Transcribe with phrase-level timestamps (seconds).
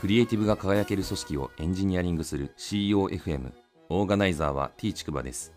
[0.00, 3.52] クリエイティブが輝ける組織をエンジニアリングする COFM
[3.90, 5.52] オーガナイザーは T ちくばです。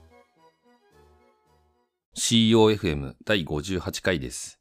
[2.18, 4.60] COFM 第58回です。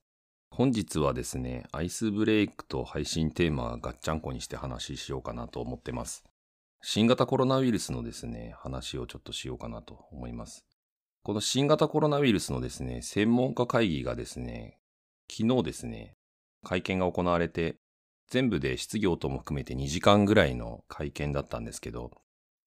[0.53, 6.23] 本日はですねアイスブレイクと配信テーマガッチャンコにして話しようかなと思ってます。
[6.81, 10.65] 新型コロナウイルスのですね話をちょっとしようかなと思います。
[11.25, 14.79] この新型コロナウイルスのですね専門家会議がですね
[15.29, 16.15] 昨日ですね
[16.63, 17.82] 会見が行われて
[18.33, 22.13] 全部で質疑応答も含めて2時間ぐらいの会見だったんですけど、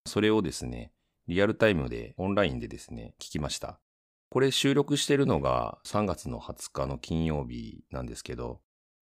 [0.05, 0.91] それをですね、
[1.27, 3.79] リアルタイムでオンラインでですね、聞きました。
[4.29, 8.61] これ収録してるのが3月の20日の金曜日なんですけど、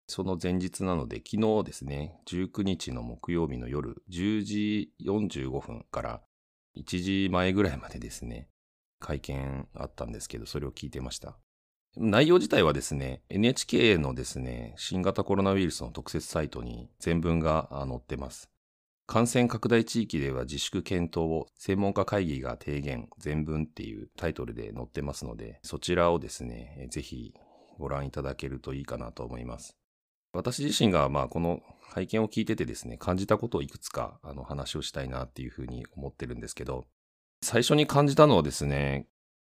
[0.06, 6.20] その前日なので昨日ですね、19日の木曜日の夜10時45分から
[6.76, 8.50] 1時前ぐらいまでですね、
[8.98, 11.38] 会見あったんですけど、それを聞いてました。
[11.96, 18.48] 内容自体はですね、NHK のですね、新型コロナウイルスの特設サイトに全文が載ってます。
[19.08, 27.34] 感染拡大地域では自粛検討を専門家会議が提言全文っていうタイトルで載ってますので、そちらをですね、ぜひ
[27.76, 29.76] ご覧いただけるといいかなと思います。
[30.32, 31.60] 私自身がまあこの
[31.90, 36.86] 会見を聞いててですね、感じたことをいくつかあの話をしたいなっていうふうに思ってるんですけど、
[37.42, 39.08] 最初に感じたのはですね、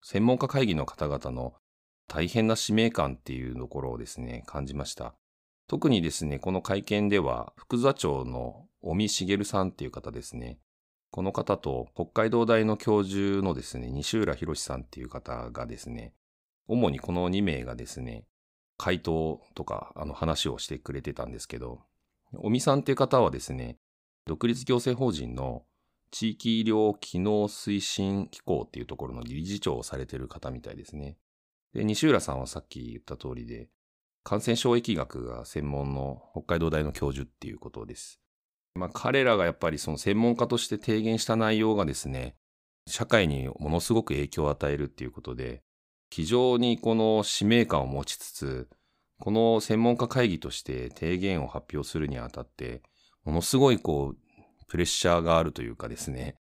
[0.02, 1.52] 専門家会議の方々の
[2.12, 5.14] 大変な使命感っていうところをですね、感じました。
[5.66, 10.58] 特にですね、この会見では、副座長の尾身茂さんっていう方ですね。
[11.10, 16.12] この方と北海道大の教授のですね、西浦博さんっていう方がですね、
[16.68, 18.26] 主にこの2名がですね、
[18.76, 21.80] 回答とかあの話をしてくれてたんですけど、
[22.34, 23.78] 尾身さんっていう方はですね、
[24.26, 25.64] 独立行政法人の
[26.10, 31.16] 地域医療機能推進機構っていうところの理事長をされてる方みたいですね。
[31.74, 33.68] で、西浦さんはさっき言った通りで、
[34.24, 38.20] 感染症疫学が専門の北海道大の教授っていうことです。
[38.74, 42.36] まあ彼らがやっぱりその専門家として提言した内容がですね、
[42.86, 45.62] 社会にものすごく影響を与えるっていうことで、
[46.10, 48.68] 非常にこの使命感を持ちつつ、
[49.18, 52.82] この専門家会議として提言を発表するにあたって、
[53.24, 56.36] ものすごいこう、プレッシャーがあるというかですね、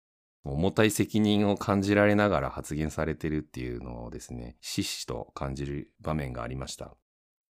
[0.46, 6.96] 重たい責任を感じられながら発言されてるっていうのをですね、しっしと感じる場面がありました。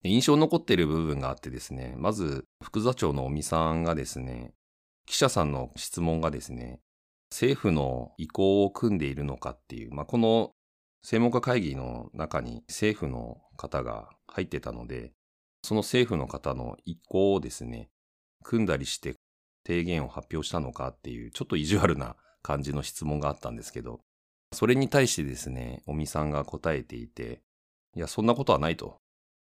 [0.05, 4.55] 印象残ってる部分があってですね、まず副座長の尾身さんがですね、
[5.07, 6.81] 記者さんの質問がですね、
[7.31, 10.53] 政府の意向を組んでいるのかっていう、まあ、この
[11.03, 15.13] 専門家会議の中に政府の方が入ってたので、
[15.63, 17.91] その政府の方の意向をですね、
[18.45, 19.17] 組んだりして
[19.67, 24.01] 提言を発表したのかっていう、ちょっと意地悪な感じの質問があったんですけど、
[24.53, 27.41] それに対してですね、尾身さんが答えていて、
[27.95, 28.97] いや、そんなことはないと。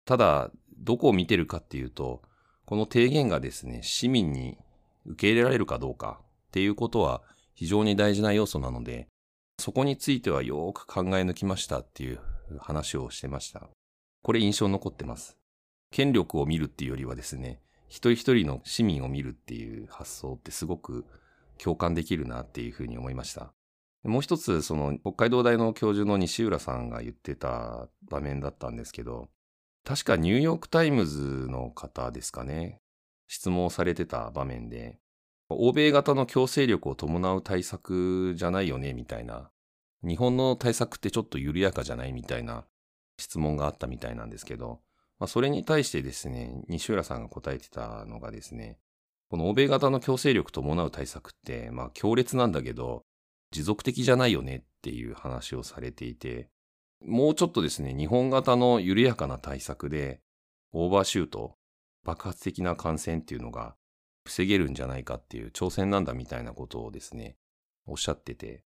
[0.06, 2.22] ただ、どこを見てるかっていうと、
[2.66, 4.58] この提言がですね、市民に
[5.06, 7.22] 受け入れられるかどうかっていうことは
[7.56, 9.08] 非常に大事な要素なので、
[9.60, 12.20] そこについてはよく考え抜きましたっていう
[12.60, 13.70] 話をしてました。
[14.22, 15.38] これ印象残ってます。
[15.92, 21.06] 権力を見るっていうよりはですね、一人一人の市民を見るっていう発想ってすごく
[21.58, 23.54] 共感できるなっていうふうに思いました。
[24.04, 29.30] もう一つ、その北海道大の教授の西浦さんが言ってた場面だったんですけど、
[29.84, 32.82] 確かニューヨークタイムズの方ですかね、
[33.28, 35.00] 質問されてた場面で、
[35.50, 39.50] 欧米型の強制力を伴う対策じゃないよね、みたいな。
[40.04, 42.66] 日本の対策ってちょっと緩やかじゃないみたいな
[43.18, 44.82] 質問があったみたいなんですけど、
[45.20, 48.78] まあ、それに対してですね、西浦さんが答えてたのがですね、
[49.30, 53.04] この欧米型の強制力伴う対策って、まあ強烈なんだけど、
[53.52, 56.50] 持続的じゃないよねっていう話をされていて、
[57.06, 60.22] もうちょっとですね、日本型の緩やかな対策で、
[60.74, 61.56] オーバーシュート、
[62.04, 63.76] 爆発的な感染っていうのが
[64.26, 67.36] 防げるんじゃないかっていう挑戦なんだみたいなことをですね、
[67.86, 68.64] おっしゃってて、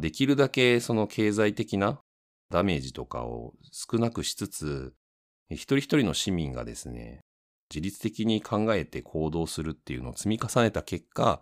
[0.00, 2.00] できるだけその経済的な
[2.50, 4.94] ダメージとかを少なくしつつ、
[5.50, 7.20] 一人一人の市民がですね、
[7.72, 11.40] 自律的に考えて行動するっていうのを積み重ねた結果、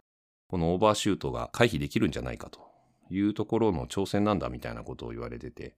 [0.49, 2.60] このオーバーシュートが回避できるんじゃないかと
[3.10, 5.75] いうところの挑戦なんだみたいなことを言われてて、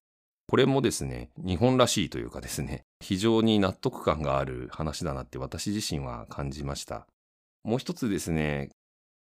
[0.49, 7.06] これもですね、日本らしいというかですね、 非常に納得感がある話だなって私自身は感じました。
[7.65, 8.71] もう一つですね、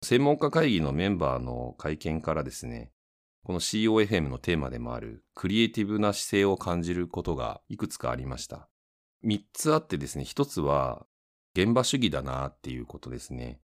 [0.02, 2.90] 専門家会議のメンバーの会見からですね、
[3.44, 8.68] この COFM のテーマでもあるクリエイティブな姿勢を感じることがいくつかありました。
[9.22, 11.06] 三つあってですね、一つは
[11.54, 13.60] 現場主義だなっていうことですね。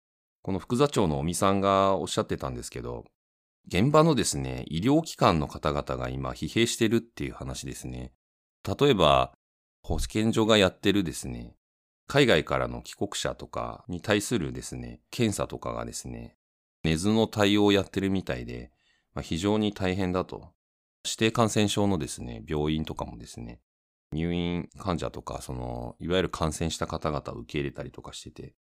[0.42, 3.04] この副座長の尾身さんがおっしゃってたんですけど、
[3.68, 8.12] 現場のですね、医療機関の方々が今疲弊してるっていう話ですね。
[8.66, 9.32] 例えば、
[9.82, 11.56] 保健所がやってるですね、
[12.06, 16.36] 海外からの帰国者とかに対するですね、検査とかがですね、
[16.84, 18.72] 根津の対応をやってるみたいで、
[19.14, 20.52] まあ、非常に大変だと。
[21.04, 23.60] 指定感染症のですね、病院とかもですね、
[24.12, 28.54] 入院患者とか、その、いわゆる感染した方々を受け入れたりとかしてて、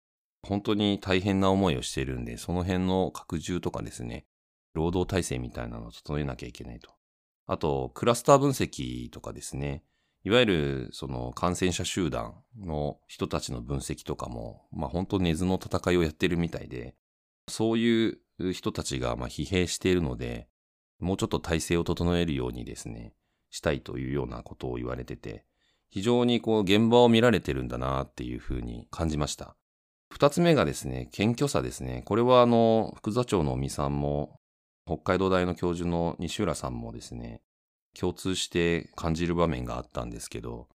[0.44, 4.25] 本当に大変な思いをしているんで、その辺の拡充とかですね、
[4.74, 6.92] 労働体制みたいなのを整えなきゃいけないと。
[7.45, 9.83] あと、クラスター分析とかですね、
[10.24, 16.95] いわゆるその感染者集団の人たちの分析とかも、まあ本当根津の戦いをやってるみたいで、
[17.48, 20.48] そういう人たちがまあ疲弊しているので、
[21.00, 23.13] もうちょっと体制を整えるようにですね、
[23.51, 25.45] したいというようなことを言われてて、
[25.89, 29.56] 非常にこう現場を見られてるんだなっていうふうに感じました。
[30.09, 32.01] 二つ目がですね、謙虚さですね。
[32.06, 34.39] これはあの、副座長の尾身さんも、
[34.86, 37.42] 北海道大の教授の西浦さんもですね、
[37.98, 40.68] 共通して感じる場面があったんですけど、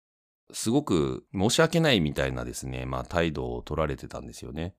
[0.52, 4.74] すごく申し訳ないみたいなですね、まあ態度を取られてたんですよね。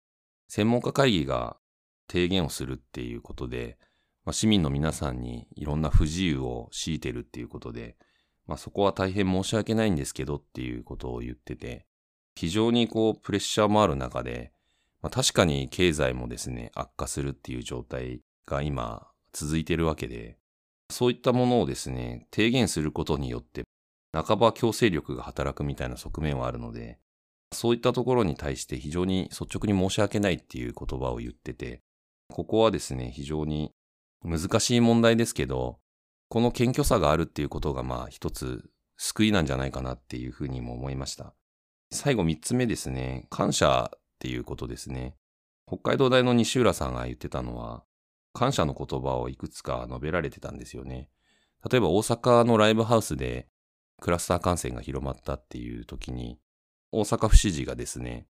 [0.47, 1.57] 専門家会議が
[2.09, 3.77] 提言をするっていうことで、
[4.27, 7.95] まあ、市民の皆さんにいろんな不自由を強いてるっていうことで、
[8.45, 11.85] まあそこは大変申し訳ないんですけどっていうことを言ってて、
[12.35, 14.51] 非常にこうプレッシャーもある中で、
[15.01, 20.37] まあ、確かに経済もですね、悪化するっていう状態が今続いてるわけで、
[20.89, 23.63] そういったものをですね、提言することによって、
[24.11, 26.99] 半ば強制力が働くみたいな側面はあるので、
[27.53, 31.79] そういったところに対して非常に率直に申し訳ないっていう言葉を言ってて、
[32.29, 33.71] ここはですね、非常に
[34.27, 35.79] 難しい問題ですけど、
[36.29, 41.33] この謙虚さがあるっていうことがまあ一つ救いなんじゃないかなっていうふうにも思いました。
[41.91, 45.15] 最後三つ目ですね、感謝っていうことですね。
[45.67, 47.83] 北海道大の西浦さんが言ってたのは、
[48.33, 51.09] 感謝の言葉をいくつか述べられてたんですよね。
[51.69, 53.47] 例えば大阪のライブハウスで
[53.99, 56.39] クラスター感染が広まったっていう時に、
[56.91, 58.27] 大阪府知事がですね、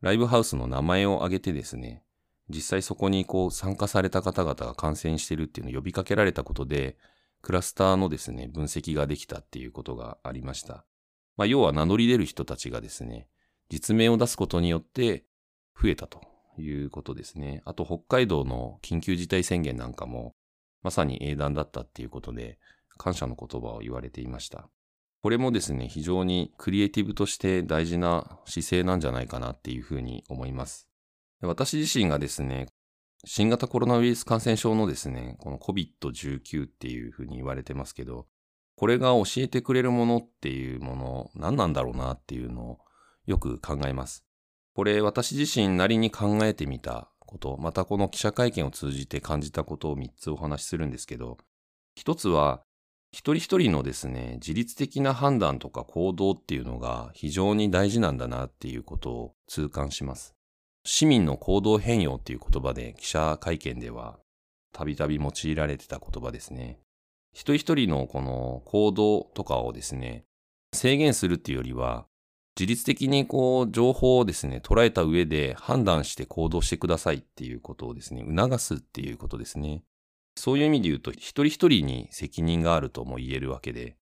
[0.00, 2.04] ライブハウスの名前を挙げてですね、
[2.48, 6.96] 実際そこにこう参加された方々が感染してるっていうのを呼びかけられたことで、
[7.42, 10.84] クラスターのですね、分析ができたっていうことがありました。
[11.36, 13.28] まあ、要は名乗り出る人たちがですね、
[13.68, 15.24] 実名を出すことによって
[15.80, 16.20] 増えたと
[16.58, 17.62] いうことですね。
[17.64, 20.34] あと北海道の緊急事態宣言なんかも
[20.82, 22.58] まさに英断だったっていうことで
[22.96, 24.68] 感謝の言葉を言われていました。
[25.20, 30.88] これもですね、非常にクリエイティブとして大事な姿勢なんじゃないかなっていうふうに思います。
[31.40, 32.66] 私自身がですね、
[33.24, 38.26] 新型コロナウイルス感染症のですね、この COVID-19 っていうふうに言われてますけど、
[38.76, 42.78] これが教えてくれるものっていうもの、何なんだろうなっていうのを
[43.26, 44.24] よく考えます。
[44.74, 51.38] これ私自身なりに考えてみたこと、またこの記者会見を通じて感じたことを3つお話しするんですけど、
[51.98, 52.62] 1つは、
[53.10, 60.37] 一人一人のですね、自律的な判断とか行動っていうのが非常に大事なんだなっていうことを痛感します。
[60.90, 64.18] 市民の行動変容っていう言葉で記者会見では
[64.72, 66.80] たびたび用いられてた言葉ですね。
[67.34, 70.24] 一人一人のこの行動とかをですね、
[70.74, 72.06] 制限するっていうよりは、
[72.58, 79.84] 自律的にこう、情報をですね、捉えた上で判断して行動してくださいっていうことをですね、促すっていうことですね。
[80.36, 83.98] そういう意味で言うと、一人一人に責任があるとも言えるわけで、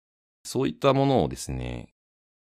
[0.44, 1.93] そういったものをですね、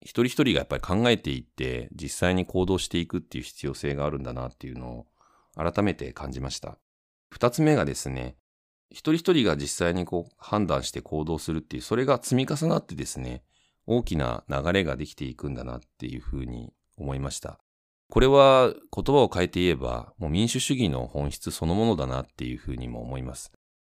[0.04, 5.06] 一人一人がやっぱり考えていって、実際に行動していくっていう必要性があるんだなっていうのを
[5.56, 6.78] 改めて感じました。
[7.30, 8.36] 二つ目がですね、
[8.90, 13.42] 一人一人が実際にこう判断して行動するっていう、それが積み重なってですね、
[13.86, 17.58] 大きな流れができていくんだなっていうふうに思いました。
[18.10, 23.52] これは言葉を変えて言えば、もう民主主義の本質そのものだなっていうふうにも思います。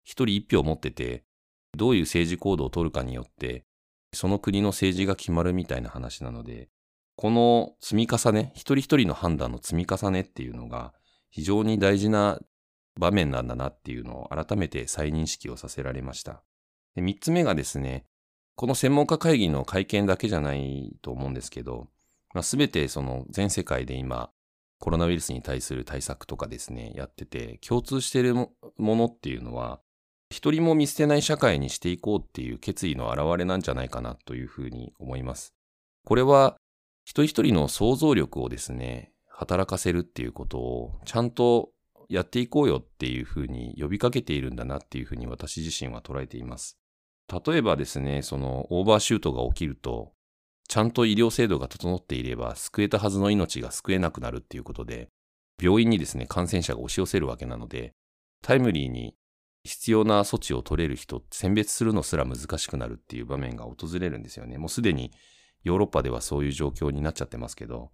[0.04, 1.25] 一人一票持ってて、
[1.76, 3.64] どういう政治行動を取るかによって、
[4.14, 6.68] その国の政治が決まるみたいな話なので、
[7.16, 10.92] この積み重ね、一人一人の判断の積み重ねっていうのが
[11.30, 12.40] 非常に大事な
[12.99, 16.42] 場面なんだなっていうのを改めて再認識をさせられました。
[16.97, 18.06] 三つ目がですね、
[18.56, 21.88] この専門家会議の会見だけじゃないと思うんですけど、
[22.35, 24.30] まあ、全てその全世界で今、
[24.78, 29.80] コロナウイルスに対する対策とかですね、やってて、共通しているものっていうのは、
[30.35, 35.55] 一人も見捨てない社会にしていこうっていう決意の表れなんじゃないかなというふうに思います。
[36.05, 36.57] これは、
[37.05, 41.71] 一人一人の想像力をですね、働かせるっていうことをちゃんと
[42.09, 46.79] やっていこうよっていうふうに呼びかけているんだなっていうふうに私自身は捉えています。
[47.47, 50.14] 例えばですね、そのオーバーシュートが起きると、
[50.69, 55.11] ちゃんと医療制度が整っていれば救えたはずの命が救えなくなるっていうことで、
[55.62, 57.93] 病院にですね、感染者が押し寄せるわけなので、
[58.43, 59.14] タイムリーに
[59.64, 64.59] 必要な措置を取れる人、選別するのすら難しくなるっていう場面が訪れるんですよね。
[64.59, 65.11] もうすでに
[65.62, 67.90] ヨーロッパではそういう状況になっちゃってますけど、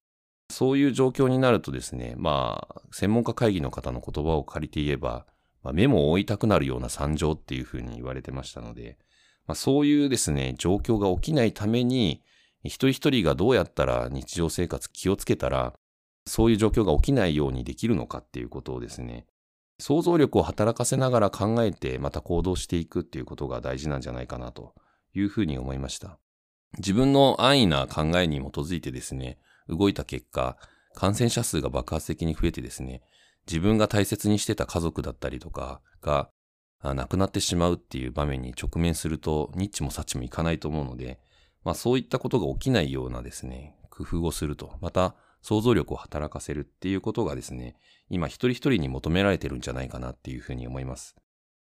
[0.50, 5.26] そういう状況になるとですね、まあ、専門家会議の方の言葉を借りて言えば、
[5.62, 8.98] まあ、目も追いたくなるような惨状っていうふうに言われてましたので、
[9.46, 12.22] まあ、そういうですね、状況が起きないために、
[12.64, 15.72] 一人一人がどうやったら日常生活気をつけたら、
[16.26, 19.26] そういう状況が起きないようにできるのかっていうことをですね、
[19.80, 24.74] 想像力を働かせながら考えてまた行動していくっていうことが大事なんじゃないかなと
[25.14, 26.18] いうふうに思いました。
[26.78, 30.56] 自分の安易な考えに基づいてですね、動いた結果、
[30.94, 33.02] 感染者数が爆発的に増えてですね、
[33.46, 36.30] 自分が大切にしてた家族だったりとかが
[36.82, 41.18] 亡くなってしまうっていう場面に直面すると、ニッチもサッチもいかないと思うので、
[41.64, 47.76] まあそういったことが起きないようなですね、工夫をすると、また想像力を働かせるっていうことがですね、
[48.08, 51.16] 今一人一人に求められてるんじゃないかなっていうふうに思います。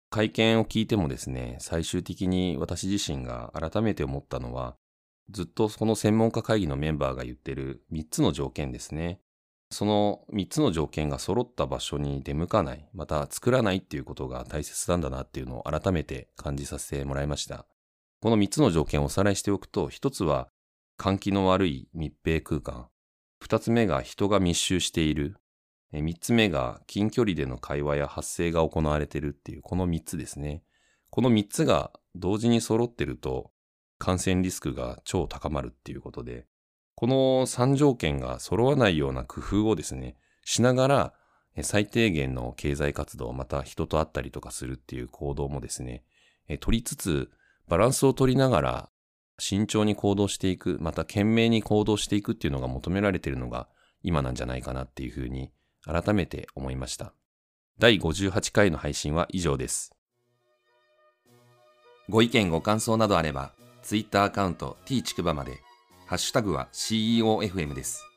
[0.10, 4.76] 会見を聞いてもですね、最終的に私自身が改めて思ったのは、
[5.30, 9.22] ずっとこの専門家会議のメンバーが言ってる3つの条件ですね。
[9.72, 17.68] その3つの条件が揃った場所に出向かない、また作らないっていうことが大切なんだなっていうのを改めて感じさせてもらいました。
[18.22, 20.50] この3つの条件をおさらいしておくと、1つは
[20.98, 22.90] 換気の悪い密閉空間。
[23.44, 25.38] 2つ目が人が密集している。
[25.94, 30.64] 3つ目が近距離での会話や発声が行われているっていうこの3つですね。
[31.10, 33.52] この3つが同時に揃ってると
[33.98, 36.46] 感染リスクが超高まるっていうことで、
[36.96, 37.16] この
[37.46, 41.14] 3条件が揃わないような工夫をですね、しながら、
[41.62, 46.04] 最低限の経済活動、また人と会ったりとかするっていう行動もですね、
[46.60, 47.30] 取りつつ、
[47.68, 48.90] バランスを取りながら、
[49.40, 53.68] 慎重に行動していく、また懸命に行動していくっていうのが求められているのが
[54.04, 55.52] 今なんじゃないかなっていうふうに
[55.86, 57.14] 改めて思いました。
[57.80, 59.92] 第58回の配信は以上です。
[62.10, 63.54] ご意見ご感想などあれば、
[63.84, 65.62] Twitter アカウント t ちくばまで、
[66.08, 68.09] ハッシュタグは CEOFM です。